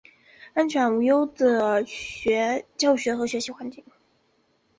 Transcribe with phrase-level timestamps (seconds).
[0.55, 1.83] 安全无虞的
[2.75, 3.85] 教学和学习环境